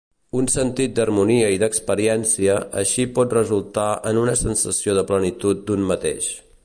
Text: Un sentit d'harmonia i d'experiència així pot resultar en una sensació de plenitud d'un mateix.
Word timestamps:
Un 0.37 0.45
sentit 0.51 0.93
d'harmonia 0.99 1.51
i 1.55 1.59
d'experiència 1.63 2.55
així 2.83 3.05
pot 3.19 3.37
resultar 3.39 3.87
en 4.13 4.21
una 4.23 4.35
sensació 4.41 4.97
de 5.01 5.05
plenitud 5.13 5.63
d'un 5.69 5.87
mateix. 5.95 6.33